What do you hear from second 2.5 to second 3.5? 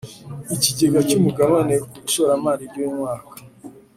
ryuyumwaka